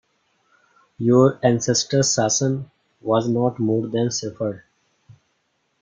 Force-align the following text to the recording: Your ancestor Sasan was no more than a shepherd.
Your 0.97 1.39
ancestor 1.45 1.99
Sasan 1.99 2.71
was 3.01 3.29
no 3.29 3.55
more 3.59 3.87
than 3.87 4.07
a 4.07 4.11
shepherd. 4.11 4.63